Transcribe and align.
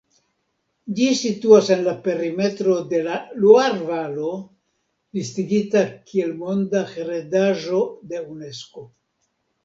Ĝi 0.99 1.07
situas 1.17 1.67
en 1.73 1.81
la 1.87 1.91
perimetro 2.05 2.77
de 2.93 3.01
la 3.07 3.17
Luar-valo, 3.43 4.29
listigita 5.19 5.83
kiel 6.13 6.31
Monda 6.39 6.81
heredaĵo 6.95 7.83
de 8.15 8.23
Unesko. 8.33 8.87